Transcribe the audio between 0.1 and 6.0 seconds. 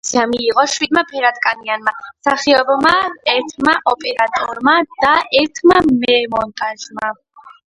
მიიღო შვიდმა ფერადკანიანმა მსახიობმა, ერთმა ოპერატორმა და ერთმა